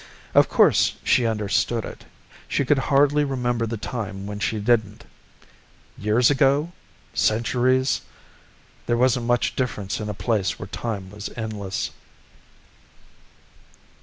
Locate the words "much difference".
9.27-9.99